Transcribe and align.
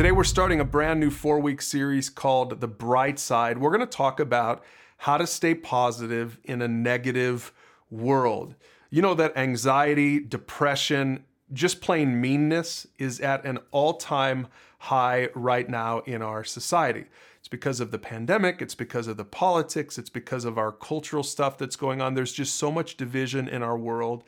Today, 0.00 0.12
we're 0.12 0.24
starting 0.24 0.60
a 0.60 0.64
brand 0.64 0.98
new 0.98 1.10
four 1.10 1.40
week 1.40 1.60
series 1.60 2.08
called 2.08 2.62
The 2.62 2.66
Bright 2.66 3.18
Side. 3.18 3.58
We're 3.58 3.68
going 3.68 3.86
to 3.86 3.86
talk 3.86 4.18
about 4.18 4.64
how 4.96 5.18
to 5.18 5.26
stay 5.26 5.54
positive 5.54 6.38
in 6.42 6.62
a 6.62 6.68
negative 6.68 7.52
world. 7.90 8.54
You 8.88 9.02
know 9.02 9.12
that 9.12 9.36
anxiety, 9.36 10.18
depression, 10.18 11.24
just 11.52 11.82
plain 11.82 12.18
meanness 12.18 12.86
is 12.96 13.20
at 13.20 13.44
an 13.44 13.58
all 13.72 13.98
time 13.98 14.46
high 14.78 15.28
right 15.34 15.68
now 15.68 15.98
in 16.06 16.22
our 16.22 16.44
society. 16.44 17.04
It's 17.38 17.48
because 17.48 17.78
of 17.78 17.90
the 17.90 17.98
pandemic, 17.98 18.62
it's 18.62 18.74
because 18.74 19.06
of 19.06 19.18
the 19.18 19.26
politics, 19.26 19.98
it's 19.98 20.08
because 20.08 20.46
of 20.46 20.56
our 20.56 20.72
cultural 20.72 21.22
stuff 21.22 21.58
that's 21.58 21.76
going 21.76 22.00
on. 22.00 22.14
There's 22.14 22.32
just 22.32 22.54
so 22.54 22.72
much 22.72 22.96
division 22.96 23.48
in 23.48 23.62
our 23.62 23.76
world. 23.76 24.24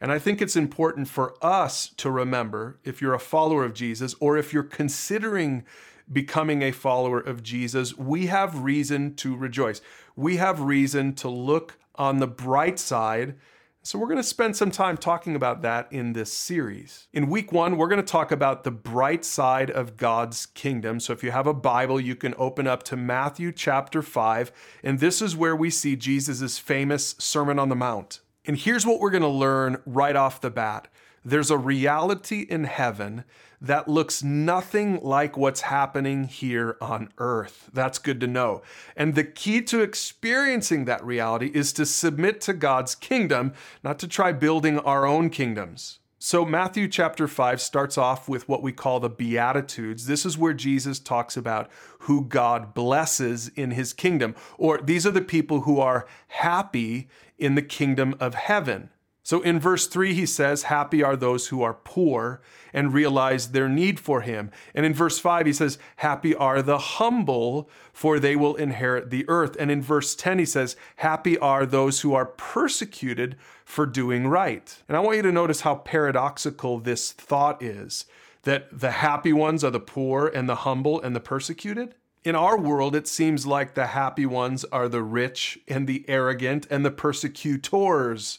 And 0.00 0.12
I 0.12 0.18
think 0.18 0.42
it's 0.42 0.56
important 0.56 1.08
for 1.08 1.34
us 1.44 1.88
to 1.96 2.10
remember 2.10 2.78
if 2.84 3.00
you're 3.00 3.14
a 3.14 3.18
follower 3.18 3.64
of 3.64 3.74
Jesus 3.74 4.14
or 4.20 4.36
if 4.36 4.52
you're 4.52 4.62
considering 4.62 5.64
becoming 6.12 6.62
a 6.62 6.70
follower 6.70 7.20
of 7.20 7.42
Jesus, 7.42 7.96
we 7.96 8.26
have 8.26 8.60
reason 8.60 9.14
to 9.16 9.34
rejoice. 9.34 9.80
We 10.14 10.36
have 10.36 10.60
reason 10.60 11.14
to 11.14 11.28
look 11.28 11.78
on 11.96 12.18
the 12.18 12.26
bright 12.26 12.78
side. 12.78 13.36
So, 13.82 14.00
we're 14.00 14.08
going 14.08 14.16
to 14.16 14.24
spend 14.24 14.56
some 14.56 14.72
time 14.72 14.96
talking 14.96 15.36
about 15.36 15.62
that 15.62 15.86
in 15.92 16.12
this 16.12 16.32
series. 16.32 17.06
In 17.12 17.28
week 17.28 17.52
one, 17.52 17.76
we're 17.76 17.86
going 17.86 18.02
to 18.02 18.12
talk 18.12 18.32
about 18.32 18.64
the 18.64 18.72
bright 18.72 19.24
side 19.24 19.70
of 19.70 19.96
God's 19.96 20.46
kingdom. 20.46 20.98
So, 20.98 21.12
if 21.12 21.22
you 21.22 21.30
have 21.30 21.46
a 21.46 21.54
Bible, 21.54 22.00
you 22.00 22.16
can 22.16 22.34
open 22.36 22.66
up 22.66 22.82
to 22.84 22.96
Matthew 22.96 23.52
chapter 23.52 24.02
5. 24.02 24.50
And 24.82 24.98
this 24.98 25.22
is 25.22 25.36
where 25.36 25.54
we 25.54 25.70
see 25.70 25.94
Jesus' 25.94 26.58
famous 26.58 27.14
Sermon 27.18 27.60
on 27.60 27.68
the 27.68 27.76
Mount. 27.76 28.18
And 28.46 28.56
here's 28.56 28.86
what 28.86 29.00
we're 29.00 29.10
going 29.10 29.22
to 29.22 29.28
learn 29.28 29.78
right 29.84 30.16
off 30.16 30.40
the 30.40 30.50
bat 30.50 30.88
there's 31.24 31.50
a 31.50 31.58
reality 31.58 32.46
in 32.48 32.64
heaven 32.64 33.24
that 33.60 33.88
looks 33.88 34.22
nothing 34.22 35.00
like 35.02 35.36
what's 35.36 35.62
happening 35.62 36.24
here 36.24 36.76
on 36.80 37.08
earth. 37.18 37.68
That's 37.72 37.98
good 37.98 38.20
to 38.20 38.28
know. 38.28 38.62
And 38.96 39.16
the 39.16 39.24
key 39.24 39.60
to 39.62 39.80
experiencing 39.80 40.84
that 40.84 41.04
reality 41.04 41.50
is 41.52 41.72
to 41.74 41.84
submit 41.84 42.40
to 42.42 42.52
God's 42.52 42.94
kingdom, 42.94 43.54
not 43.82 43.98
to 43.98 44.08
try 44.08 44.30
building 44.30 44.78
our 44.78 45.04
own 45.04 45.30
kingdoms. 45.30 45.98
So, 46.18 46.46
Matthew 46.46 46.88
chapter 46.88 47.28
5 47.28 47.60
starts 47.60 47.98
off 47.98 48.26
with 48.26 48.48
what 48.48 48.62
we 48.62 48.72
call 48.72 49.00
the 49.00 49.10
Beatitudes. 49.10 50.06
This 50.06 50.24
is 50.24 50.38
where 50.38 50.54
Jesus 50.54 50.98
talks 50.98 51.36
about 51.36 51.70
who 52.00 52.24
God 52.24 52.72
blesses 52.72 53.48
in 53.48 53.72
his 53.72 53.92
kingdom, 53.92 54.34
or 54.56 54.80
these 54.80 55.06
are 55.06 55.10
the 55.10 55.20
people 55.20 55.62
who 55.62 55.78
are 55.78 56.06
happy 56.28 57.08
in 57.38 57.54
the 57.54 57.60
kingdom 57.60 58.14
of 58.18 58.34
heaven. 58.34 58.88
So, 59.26 59.40
in 59.40 59.58
verse 59.58 59.88
3, 59.88 60.14
he 60.14 60.24
says, 60.24 60.62
Happy 60.62 61.02
are 61.02 61.16
those 61.16 61.48
who 61.48 61.60
are 61.60 61.74
poor 61.74 62.40
and 62.72 62.94
realize 62.94 63.50
their 63.50 63.68
need 63.68 63.98
for 63.98 64.20
him. 64.20 64.52
And 64.72 64.86
in 64.86 64.94
verse 64.94 65.18
5, 65.18 65.46
he 65.46 65.52
says, 65.52 65.80
Happy 65.96 66.32
are 66.32 66.62
the 66.62 66.78
humble, 66.78 67.68
for 67.92 68.20
they 68.20 68.36
will 68.36 68.54
inherit 68.54 69.10
the 69.10 69.24
earth. 69.28 69.56
And 69.58 69.68
in 69.68 69.82
verse 69.82 70.14
10, 70.14 70.38
he 70.38 70.44
says, 70.44 70.76
Happy 70.98 71.36
are 71.38 71.66
those 71.66 72.02
who 72.02 72.14
are 72.14 72.26
persecuted 72.26 73.34
for 73.64 73.84
doing 73.84 74.28
right. 74.28 74.80
And 74.86 74.96
I 74.96 75.00
want 75.00 75.16
you 75.16 75.22
to 75.22 75.32
notice 75.32 75.62
how 75.62 75.74
paradoxical 75.74 76.78
this 76.78 77.10
thought 77.10 77.60
is 77.60 78.04
that 78.42 78.78
the 78.78 78.92
happy 78.92 79.32
ones 79.32 79.64
are 79.64 79.72
the 79.72 79.80
poor 79.80 80.28
and 80.28 80.48
the 80.48 80.54
humble 80.54 81.02
and 81.02 81.16
the 81.16 81.20
persecuted. 81.20 81.96
In 82.22 82.36
our 82.36 82.56
world, 82.56 82.94
it 82.94 83.08
seems 83.08 83.44
like 83.44 83.74
the 83.74 83.88
happy 83.88 84.24
ones 84.24 84.64
are 84.66 84.88
the 84.88 85.02
rich 85.02 85.58
and 85.66 85.88
the 85.88 86.04
arrogant 86.06 86.68
and 86.70 86.84
the 86.84 86.92
persecutors. 86.92 88.38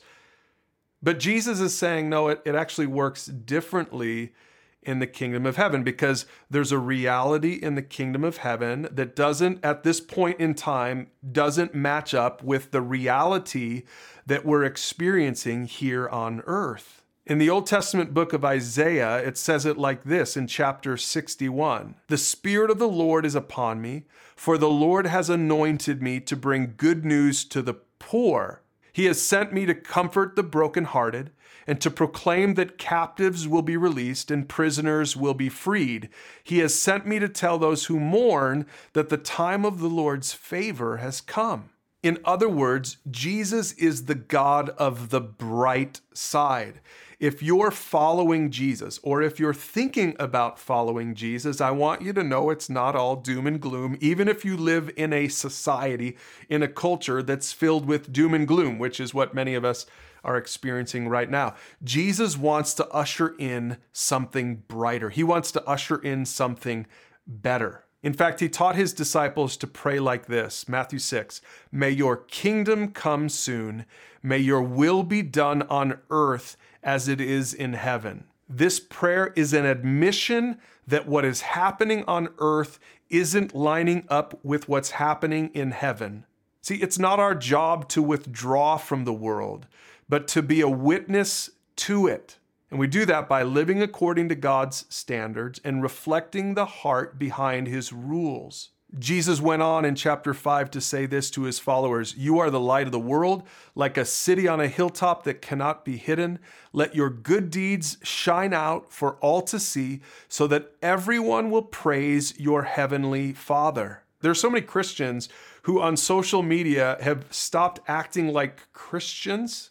But 1.02 1.20
Jesus 1.20 1.60
is 1.60 1.78
saying, 1.78 2.10
no, 2.10 2.28
it, 2.30 2.42
it 2.46 2.56
actually 2.56 2.88
works 2.88 3.26
differently 3.26 4.34
in 4.82 5.00
the 5.00 5.08
kingdom 5.08 5.46
of 5.46 5.58
heaven 5.58 5.84
because 5.84 6.26
there's 6.50 6.72
a 6.72 6.80
reality 6.80 7.54
in 7.54 7.76
the 7.76 7.82
kingdom 7.82 8.24
of 8.24 8.38
heaven 8.38 8.88
that 8.90 9.16
doesn't, 9.16 9.64
at 9.64 9.84
this 9.84 10.00
point 10.00 10.40
in 10.40 10.56
time, 10.56 11.08
doesn't 11.30 11.76
match 11.76 12.14
up 12.14 12.42
with 12.42 12.72
the 12.72 12.82
reality 12.82 13.84
that 14.26 14.46
we're 14.46 14.64
experiencing 14.64 15.66
here 15.66 16.08
on 16.08 16.42
earth. 16.46 17.04
In 17.26 17.40
the 17.40 17.50
Old 17.50 17.68
Testament 17.68 18.14
book 18.14 18.32
of 18.32 18.46
Isaiah, 18.46 19.18
it 19.18 19.38
says 19.38 19.66
it 19.66 19.78
like 19.78 20.06
this 20.06 20.38
in 20.38 20.48
chapter 20.48 20.96
61 20.96 21.96
The 22.08 22.18
Spirit 22.18 22.72
of 22.72 22.80
the 22.80 22.88
Lord 22.88 23.26
is 23.26 23.36
upon 23.36 23.82
me, 23.82 24.06
for 24.38 24.58
the 24.58 24.70
Lord 24.70 25.06
has 25.06 25.30
anointed 25.30 26.02
me 26.02 26.22
to 26.22 26.38
bring 26.38 26.76
good 26.78 27.04
news 27.04 27.44
to 27.46 27.62
the 27.62 27.74
poor. 28.00 28.62
He 28.98 29.06
has 29.06 29.22
sent 29.22 29.54
me 29.54 29.68
to 29.68 29.76
comfort 29.76 30.36
the 30.36 30.42
brokenhearted 30.42 31.30
and 31.68 31.80
to 31.82 31.92
proclaim 31.92 32.56
that 32.56 32.80
captives 32.80 33.48
will 33.48 33.62
be 33.62 33.78
released 33.78 34.32
and 34.32 34.50
prisoners 34.50 35.16
will 35.16 35.36
be 35.36 35.50
freed. 35.50 36.10
He 36.44 36.58
has 36.60 36.74
sent 36.74 37.06
me 37.06 37.20
to 37.20 37.30
tell 37.30 37.60
those 37.60 37.86
who 37.86 38.00
mourn 38.00 38.66
that 38.94 39.10
the 39.10 39.18
time 39.18 39.66
of 39.66 39.82
the 39.82 39.88
Lord's 39.88 40.34
favor 40.34 40.98
has 40.98 41.22
come. 41.22 41.70
In 42.04 42.20
other 42.24 42.48
words, 42.48 42.98
Jesus 43.10 43.74
is 43.74 44.06
the 44.06 44.16
God 44.16 44.70
of 44.70 45.10
the 45.10 45.22
bright 45.22 46.02
side 46.14 46.82
if 47.20 47.42
you're 47.42 47.72
following 47.72 48.52
Jesus 48.52 49.00
or 49.02 49.24
if 49.24 49.40
you're 49.40 49.54
thinking 49.54 50.16
about 50.20 50.60
following 50.60 51.16
Jesus, 51.16 51.60
I 51.60 51.72
want 51.72 52.04
you 52.04 52.14
to 52.14 52.24
know 52.24 52.50
it's 52.50 52.70
not 52.70 52.96
all 52.96 53.16
doom 53.16 53.48
and 53.48 53.60
gloom, 53.60 53.98
even 54.00 54.28
if 54.28 54.46
you 54.46 54.56
live 54.56 54.92
in 54.96 55.14
a 55.14 55.28
society, 55.28 56.16
in 56.48 56.62
a 56.62 56.68
culture 56.68 57.24
that's 57.24 57.52
filled 57.52 57.88
with 57.88 58.14
doom 58.14 58.36
and 58.36 58.48
gloom, 58.48 58.78
which 58.78 59.00
is 59.00 59.16
what 59.16 59.34
many 59.34 59.56
of 59.56 59.66
us 59.66 59.88
are 60.24 60.38
experiencing 60.38 61.08
right 61.08 61.30
now. 61.30 61.56
Jesus 61.84 62.38
wants 62.38 62.76
to 62.76 62.88
usher 62.90 63.36
in 63.40 63.78
something 63.92 64.64
brighter, 64.68 65.10
He 65.10 65.24
wants 65.24 65.52
to 65.54 65.66
usher 65.68 65.98
in 65.98 66.26
something 66.26 66.86
better. 67.26 67.87
In 68.08 68.14
fact, 68.14 68.40
he 68.40 68.48
taught 68.48 68.78
his 68.78 68.94
disciples 68.94 69.58
to 69.58 69.68
pray 69.68 70.00
like 70.00 70.28
this 70.28 70.70
Matthew 70.70 70.98
6 70.98 71.42
May 71.74 71.90
your 71.90 72.16
kingdom 72.16 72.94
come 72.94 73.28
soon, 73.28 73.84
may 74.24 74.38
your 74.38 74.62
will 74.62 75.04
be 75.04 75.22
done 75.22 75.64
on 75.64 76.00
earth 76.10 76.56
as 76.82 77.10
it 77.10 77.20
is 77.20 77.54
in 77.54 77.74
heaven. 77.74 78.24
This 78.48 78.80
prayer 78.80 79.34
is 79.36 79.52
an 79.52 79.66
admission 79.66 80.58
that 80.88 81.06
what 81.06 81.26
is 81.26 81.42
happening 81.42 82.06
on 82.08 82.30
earth 82.38 82.80
isn't 83.10 83.54
lining 83.54 84.06
up 84.08 84.40
with 84.42 84.70
what's 84.70 84.92
happening 84.92 85.52
in 85.54 85.72
heaven. 85.72 86.26
See, 86.62 86.76
it's 86.76 86.98
not 86.98 87.20
our 87.20 87.36
job 87.36 87.90
to 87.90 88.02
withdraw 88.02 88.78
from 88.78 89.04
the 89.04 89.12
world, 89.12 89.68
but 90.08 90.30
to 90.30 90.42
be 90.42 90.62
a 90.62 90.70
witness 90.70 91.50
to 91.76 92.08
it. 92.08 92.38
And 92.70 92.80
we 92.80 92.88
do 92.88 93.06
that 93.06 93.30
by 93.30 93.44
living 93.44 93.82
according 93.82 94.30
to 94.30 94.36
God's 94.36 94.86
standards 94.90 95.60
and 95.64 95.82
reflecting 95.82 96.54
the 96.54 96.66
heart 96.66 97.18
behind 97.18 97.68
his 97.68 97.94
rules. 97.94 98.72
Jesus 98.98 99.42
went 99.42 99.62
on 99.62 99.84
in 99.84 99.96
chapter 99.96 100.34
5 100.34 100.72
to 100.72 100.82
say 100.82 101.06
this 101.06 101.30
to 101.32 101.44
his 101.44 101.60
followers 101.60 102.16
You 102.16 102.40
are 102.40 102.50
the 102.50 102.60
light 102.60 102.88
of 102.88 102.94
the 102.94 103.00
world, 103.00 103.44
like 103.76 103.98
a 103.98 104.06
city 104.06 104.48
on 104.48 104.62
a 104.62 104.70
hilltop 104.70 105.24
that 105.24 105.42
cannot 105.42 105.84
be 105.84 105.98
hidden. 105.98 106.40
Let 106.72 106.96
your 106.96 107.10
good 107.10 107.52
deeds 107.52 107.98
shine 108.02 108.54
out 108.54 108.92
for 108.92 109.16
all 109.16 109.42
to 109.44 109.60
see, 109.60 110.02
so 110.30 110.48
that 110.48 110.72
everyone 110.82 111.52
will 111.52 111.64
praise 111.64 112.40
your 112.40 112.64
heavenly 112.64 113.34
Father. 113.34 114.04
There 114.22 114.32
are 114.32 114.36
so 114.36 114.50
many 114.50 114.66
Christians 114.66 115.28
who 115.64 115.82
on 115.82 115.98
social 115.98 116.42
media 116.42 116.98
have 117.02 117.26
stopped 117.30 117.82
acting 117.88 118.30
like 118.30 118.72
Christians 118.72 119.70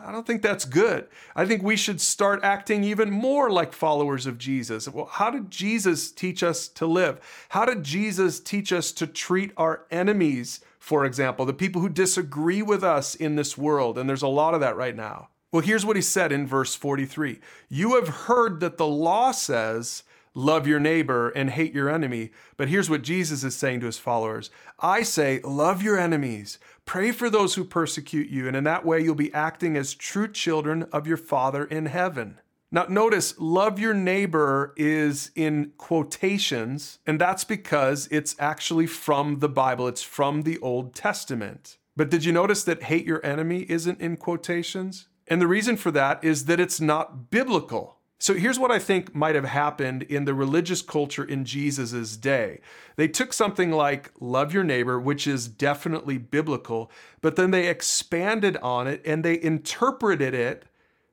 I 0.00 0.12
don't 0.12 0.26
think 0.26 0.42
that's 0.42 0.64
good. 0.64 1.08
I 1.34 1.44
think 1.44 1.62
we 1.62 1.76
should 1.76 2.00
start 2.00 2.40
acting 2.44 2.84
even 2.84 3.10
more 3.10 3.50
like 3.50 3.72
followers 3.72 4.26
of 4.26 4.38
Jesus. 4.38 4.88
Well, 4.88 5.06
how 5.06 5.30
did 5.30 5.50
Jesus 5.50 6.12
teach 6.12 6.42
us 6.44 6.68
to 6.68 6.86
live? 6.86 7.20
How 7.48 7.64
did 7.64 7.82
Jesus 7.82 8.38
teach 8.38 8.72
us 8.72 8.92
to 8.92 9.08
treat 9.08 9.52
our 9.56 9.86
enemies, 9.90 10.60
for 10.78 11.04
example, 11.04 11.44
the 11.44 11.52
people 11.52 11.82
who 11.82 11.88
disagree 11.88 12.62
with 12.62 12.84
us 12.84 13.16
in 13.16 13.34
this 13.34 13.58
world? 13.58 13.98
And 13.98 14.08
there's 14.08 14.22
a 14.22 14.28
lot 14.28 14.54
of 14.54 14.60
that 14.60 14.76
right 14.76 14.94
now. 14.94 15.30
Well, 15.50 15.62
here's 15.62 15.84
what 15.84 15.96
he 15.96 16.02
said 16.02 16.30
in 16.30 16.46
verse 16.46 16.76
43 16.76 17.40
You 17.68 17.96
have 17.96 18.08
heard 18.08 18.60
that 18.60 18.76
the 18.76 18.86
law 18.86 19.32
says, 19.32 20.04
love 20.38 20.66
your 20.68 20.78
neighbor 20.78 21.30
and 21.30 21.50
hate 21.50 21.74
your 21.74 21.90
enemy. 21.90 22.30
But 22.56 22.68
here's 22.68 22.88
what 22.88 23.02
Jesus 23.02 23.42
is 23.42 23.56
saying 23.56 23.80
to 23.80 23.86
his 23.86 23.98
followers 23.98 24.50
I 24.78 25.02
say, 25.02 25.40
love 25.42 25.82
your 25.82 25.98
enemies, 25.98 26.58
pray 26.84 27.10
for 27.10 27.28
those 27.28 27.56
who 27.56 27.64
persecute 27.64 28.30
you, 28.30 28.46
and 28.46 28.56
in 28.56 28.64
that 28.64 28.86
way 28.86 29.00
you'll 29.00 29.14
be 29.14 29.34
acting 29.34 29.76
as 29.76 29.94
true 29.94 30.30
children 30.30 30.84
of 30.92 31.06
your 31.06 31.16
Father 31.16 31.64
in 31.64 31.86
heaven. 31.86 32.38
Now, 32.70 32.84
notice, 32.88 33.34
love 33.38 33.78
your 33.78 33.94
neighbor 33.94 34.74
is 34.76 35.30
in 35.34 35.72
quotations, 35.78 36.98
and 37.06 37.18
that's 37.18 37.44
because 37.44 38.08
it's 38.10 38.36
actually 38.38 38.86
from 38.86 39.38
the 39.38 39.48
Bible. 39.48 39.88
It's 39.88 40.02
from 40.02 40.42
the 40.42 40.58
Old 40.58 40.94
Testament. 40.94 41.78
But 41.96 42.10
did 42.10 42.24
you 42.24 42.32
notice 42.32 42.62
that 42.64 42.84
hate 42.84 43.06
your 43.06 43.24
enemy 43.24 43.64
isn't 43.70 44.00
in 44.00 44.18
quotations? 44.18 45.08
And 45.26 45.40
the 45.40 45.46
reason 45.46 45.76
for 45.76 45.90
that 45.92 46.22
is 46.22 46.44
that 46.44 46.60
it's 46.60 46.80
not 46.80 47.30
biblical. 47.30 47.97
So 48.20 48.34
here's 48.34 48.58
what 48.58 48.72
I 48.72 48.80
think 48.80 49.14
might 49.14 49.36
have 49.36 49.44
happened 49.44 50.02
in 50.02 50.24
the 50.24 50.34
religious 50.34 50.82
culture 50.82 51.24
in 51.24 51.44
Jesus' 51.44 52.16
day. 52.16 52.60
They 52.96 53.06
took 53.06 53.32
something 53.32 53.70
like 53.70 54.10
love 54.18 54.52
your 54.52 54.64
neighbor, 54.64 54.98
which 54.98 55.26
is 55.28 55.46
definitely 55.46 56.18
biblical, 56.18 56.90
but 57.20 57.36
then 57.36 57.52
they 57.52 57.68
expanded 57.68 58.56
on 58.56 58.88
it 58.88 59.02
and 59.04 59.24
they 59.24 59.40
interpreted 59.40 60.34
it 60.34 60.64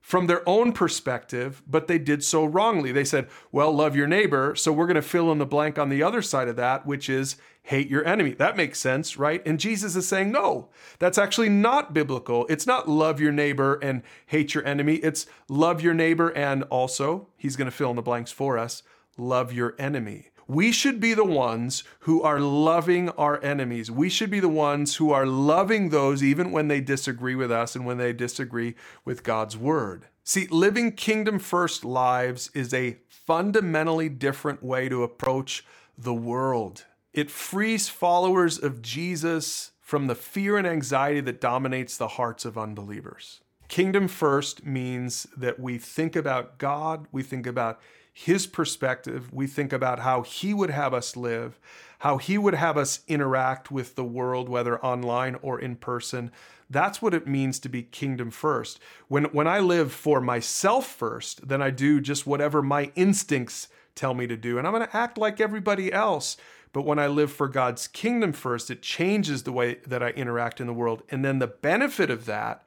from 0.06 0.28
their 0.28 0.48
own 0.48 0.72
perspective, 0.72 1.63
but 1.66 1.88
they 1.88 1.98
did 1.98 2.24
so 2.24 2.46
wrongly. 2.46 2.92
They 2.92 3.04
said, 3.04 3.28
well, 3.52 3.74
love 3.74 3.96
your 3.96 4.06
neighbor. 4.06 4.54
So 4.54 4.72
we're 4.72 4.86
going 4.86 4.94
to 4.94 5.02
fill 5.02 5.31
in 5.31 5.40
the 5.40 5.48
blank 5.48 5.80
on 5.80 5.90
the 5.90 6.04
other 6.04 6.22
side 6.22 6.48
of 6.48 6.57
that, 6.57 6.86
which 6.86 7.10
is 7.10 7.38
hate 7.63 7.90
your 7.90 8.06
enemy. 8.06 8.34
That 8.34 8.56
makes 8.56 8.78
sense, 8.78 9.18
right? 9.18 9.42
And 9.48 9.60
Jesus 9.60 9.96
is 9.96 10.07
saying, 10.07 10.31
no, 10.31 10.69
that's 11.00 11.18
actually 11.18 11.50
not 11.50 11.92
biblical. 11.92 12.46
It's 12.50 12.68
not 12.68 12.88
love 12.88 13.19
your 13.19 13.31
neighbor 13.31 13.80
and 13.81 14.04
hate 14.28 14.54
your 14.54 14.63
enemy. 14.63 14.98
It's 14.98 15.25
love 15.50 15.81
your 15.81 15.96
neighbor 15.96 16.30
and 16.30 16.62
also, 16.66 17.30
he's 17.36 17.56
going 17.56 17.66
to 17.66 17.75
fill 17.75 17.90
in 17.90 17.96
the 17.96 18.04
blanks 18.04 18.31
for 18.31 18.60
us, 18.60 18.84
love 19.18 19.54
your 19.54 19.74
enemy. 19.80 20.30
We 20.47 20.71
should 20.71 21.00
be 21.00 21.13
the 21.13 21.25
ones 21.25 21.83
who 22.01 22.21
are 22.21 22.39
loving 22.39 23.09
our 23.09 23.44
enemies. 23.44 23.89
We 23.89 24.09
should 24.09 24.30
be 24.30 24.39
the 24.39 24.47
ones 24.47 24.97
who 24.97 25.12
are 25.12 25.25
loving 25.25 25.89
those 25.89 26.24
even 26.24 26.51
when 26.51 26.68
they 26.68 26.81
disagree 26.81 27.36
with 27.36 27.51
us 27.51 27.75
and 27.75 27.86
when 27.86 27.97
they 27.97 28.13
disagree 28.13 28.75
with 29.03 29.24
God's 29.24 29.57
word. 29.57 30.06
See, 30.24 30.47
living 30.47 30.92
kingdom 30.92 31.39
first 31.39 31.83
lives 31.83 32.51
is 32.53 32.74
a 32.74 32.97
fundamentally 33.07 34.09
different 34.09 34.62
way 34.62 34.88
to 34.89 35.03
approach 35.03 35.65
the 35.97 36.13
world. 36.13 36.86
It 37.13 37.31
frees 37.31 37.89
followers 37.89 38.62
of 38.62 38.81
Jesus 38.81 39.71
from 39.80 40.07
the 40.07 40.15
fear 40.15 40.57
and 40.57 40.68
anxiety 40.68 41.21
that 41.21 41.42
dominates 41.42 41.97
the 41.97 42.07
hearts 42.09 42.44
of 42.44 42.57
unbelievers. 42.57 43.42
Kingdom 43.68 44.08
first 44.08 44.66
means 44.66 45.28
that 45.36 45.60
we 45.60 45.78
think 45.78 46.16
about 46.16 46.58
God, 46.58 47.08
we 47.12 47.24
think 47.24 47.48
about 47.48 47.80
his 48.18 48.48
perspective. 48.48 49.34
We 49.34 49.46
think 49.46 49.74
about 49.74 50.00
how 50.00 50.22
he 50.22 50.54
would 50.54 50.70
have 50.70 50.94
us 50.94 51.18
live, 51.18 51.60
how 52.00 52.18
he 52.18 52.38
would 52.38 52.54
have 52.54 52.78
us 52.78 53.02
interact 53.10 53.72
with 53.72 53.96
the 53.96 54.06
world, 54.06 54.48
whether 54.48 54.80
online 54.80 55.36
or 55.42 55.60
in 55.60 55.76
person. 55.76 56.32
That's 56.70 57.02
what 57.02 57.14
it 57.14 57.28
means 57.28 57.60
to 57.60 57.70
be 57.70 57.84
kingdom 57.84 58.32
first. 58.32 58.80
When, 59.10 59.26
when 59.26 59.48
I 59.48 59.60
live 59.60 59.92
for 59.92 60.22
myself 60.22 60.88
first, 60.88 61.46
then 61.50 61.62
I 61.62 61.72
do 61.72 62.00
just 62.00 62.26
whatever 62.26 62.62
my 62.62 62.90
instincts 62.96 63.68
tell 63.96 64.14
me 64.14 64.28
to 64.28 64.38
do, 64.38 64.58
and 64.58 64.66
I'm 64.66 64.74
going 64.74 64.88
to 64.88 64.96
act 64.96 65.18
like 65.18 65.42
everybody 65.42 65.92
else. 65.92 66.38
But 66.72 66.86
when 66.86 67.00
I 67.00 67.08
live 67.08 67.34
for 67.34 67.50
God's 67.50 67.86
kingdom 67.88 68.32
first, 68.32 68.72
it 68.72 68.82
changes 68.82 69.44
the 69.44 69.52
way 69.52 69.76
that 69.88 70.02
I 70.02 70.12
interact 70.12 70.62
in 70.62 70.68
the 70.68 70.74
world. 70.74 71.04
And 71.10 71.24
then 71.24 71.40
the 71.40 71.48
benefit 71.48 72.10
of 72.10 72.26
that 72.26 72.66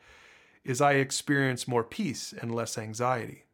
is 0.69 0.81
I 0.81 0.93
experience 0.93 1.67
more 1.67 1.83
peace 1.83 2.35
and 2.39 2.55
less 2.55 2.77
anxiety. 2.77 3.45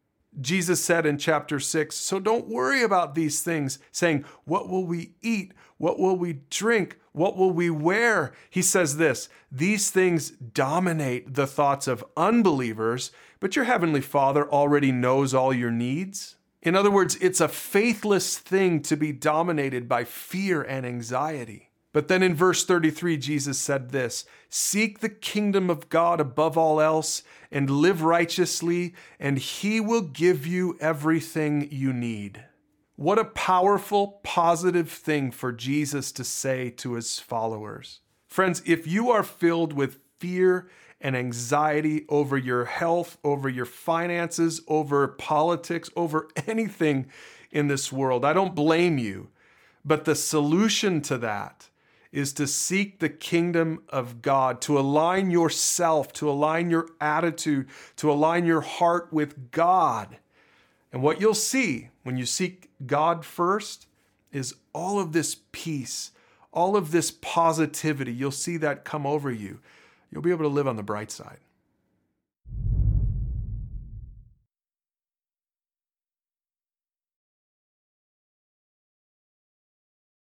Jesus 0.41 0.83
said 0.83 1.05
in 1.05 1.17
chapter 1.17 1.61
6, 1.61 1.95
So 1.95 2.19
don't 2.19 2.49
worry 2.49 2.83
about 2.83 3.15
these 3.15 3.41
things, 3.41 3.79
saying, 3.91 4.25
What 4.43 4.67
will 4.67 4.85
we 4.85 5.13
eat? 5.21 5.53
What 5.77 5.97
will 5.97 6.17
we 6.17 6.41
drink? 6.49 6.99
What 7.13 7.37
will 7.37 7.51
we 7.51 7.69
wear? 7.69 8.33
He 8.49 8.61
says 8.61 8.97
this 8.97 9.29
These 9.49 9.91
things 9.91 10.31
dominate 10.31 11.35
the 11.35 11.47
thoughts 11.47 11.87
of 11.87 12.03
unbelievers, 12.17 13.11
but 13.39 13.55
your 13.55 13.65
heavenly 13.65 14.01
Father 14.01 14.49
already 14.49 14.91
knows 14.91 15.33
all 15.33 15.53
your 15.53 15.71
needs. 15.71 16.35
In 16.61 16.75
other 16.75 16.91
words, 16.91 17.15
it's 17.17 17.39
a 17.39 17.47
faithless 17.47 18.37
thing 18.37 18.81
to 18.81 18.97
be 18.97 19.13
dominated 19.13 19.87
by 19.87 20.03
fear 20.03 20.63
and 20.63 20.85
anxiety. 20.85 21.64
But 21.95 22.09
then 22.09 22.21
in 22.21 22.35
verse 22.35 22.65
33, 22.65 23.15
Jesus 23.15 23.57
said 23.57 23.91
this 23.91 24.25
Seek 24.49 24.99
the 24.99 25.07
kingdom 25.07 25.69
of 25.69 25.87
God 25.87 26.19
above 26.19 26.57
all 26.57 26.81
else 26.81 27.23
and 27.49 27.69
live 27.69 28.01
righteously, 28.01 28.93
and 29.17 29.37
he 29.37 29.79
will 29.79 30.01
give 30.01 30.45
you 30.45 30.77
everything 30.81 31.69
you 31.71 31.93
need. 31.93 32.43
What 32.97 33.17
a 33.17 33.23
powerful, 33.23 34.19
positive 34.23 34.91
thing 34.91 35.31
for 35.31 35.53
Jesus 35.53 36.11
to 36.11 36.25
say 36.25 36.69
to 36.71 36.95
his 36.95 37.21
followers. 37.21 38.01
Friends, 38.27 38.61
if 38.65 38.85
you 38.85 39.09
are 39.09 39.23
filled 39.23 39.71
with 39.71 39.99
fear 40.19 40.67
and 40.99 41.15
anxiety 41.15 42.03
over 42.09 42.37
your 42.37 42.65
health, 42.65 43.17
over 43.23 43.47
your 43.47 43.63
finances, 43.63 44.59
over 44.67 45.07
politics, 45.07 45.89
over 45.95 46.27
anything 46.45 47.05
in 47.51 47.69
this 47.69 47.89
world, 47.89 48.25
I 48.25 48.33
don't 48.33 48.53
blame 48.53 48.97
you. 48.97 49.29
But 49.85 50.03
the 50.03 50.15
solution 50.15 50.99
to 51.03 51.17
that 51.19 51.69
is 52.15 52.31
to 52.31 52.47
seek 52.47 52.99
the 52.99 53.09
kingdom 53.09 53.83
of 53.89 54.21
God, 54.21 54.61
to 54.61 54.79
align 54.79 55.31
yourself, 55.31 56.13
to 56.13 56.29
align 56.29 56.69
your 56.69 56.87
attitude, 57.01 57.67
to 57.97 58.09
align 58.09 58.45
your 58.45 58.61
heart 58.61 59.11
with 59.11 59.51
God. 59.51 60.17
And 60.93 61.01
what 61.03 61.19
you'll 61.19 61.33
see 61.33 61.89
when 62.03 62.15
you 62.15 62.25
seek 62.25 62.69
God 62.85 63.25
first 63.25 63.87
is 64.31 64.55
all 64.71 64.97
of 64.97 65.11
this 65.11 65.35
peace, 65.51 66.11
all 66.53 66.77
of 66.77 66.91
this 66.91 67.11
positivity. 67.11 68.13
You'll 68.13 68.31
see 68.31 68.55
that 68.57 68.85
come 68.85 69.05
over 69.05 69.29
you. 69.29 69.59
You'll 70.09 70.21
be 70.21 70.31
able 70.31 70.45
to 70.45 70.47
live 70.47 70.69
on 70.69 70.77
the 70.77 70.83
bright 70.83 71.11
side. 71.11 71.39